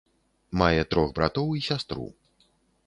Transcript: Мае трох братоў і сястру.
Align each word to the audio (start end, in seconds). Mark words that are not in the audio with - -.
Мае 0.61 0.79
трох 0.93 1.13
братоў 1.21 1.47
і 1.59 1.65
сястру. 1.69 2.05